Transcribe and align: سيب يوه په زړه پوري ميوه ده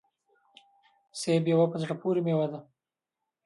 سيب 1.19 1.43
يوه 1.51 1.65
په 1.71 1.77
زړه 1.81 1.93
پوري 2.01 2.21
ميوه 2.25 2.47
ده 2.51 2.59